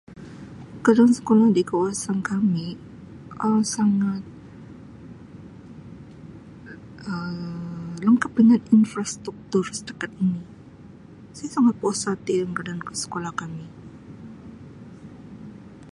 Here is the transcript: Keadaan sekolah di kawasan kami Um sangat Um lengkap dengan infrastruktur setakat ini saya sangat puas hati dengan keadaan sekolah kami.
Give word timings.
Keadaan 0.83 1.13
sekolah 1.17 1.49
di 1.57 1.61
kawasan 1.71 2.17
kami 2.29 2.67
Um 3.45 3.59
sangat 3.75 4.21
Um 7.05 7.93
lengkap 8.05 8.31
dengan 8.39 8.57
infrastruktur 8.77 9.61
setakat 9.77 10.09
ini 10.25 10.41
saya 11.37 11.49
sangat 11.55 11.75
puas 11.81 12.01
hati 12.09 12.33
dengan 12.41 12.55
keadaan 12.81 12.81
sekolah 13.03 13.29
kami. 13.41 13.65